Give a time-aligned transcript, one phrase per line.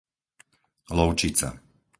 [0.97, 1.49] Lovčica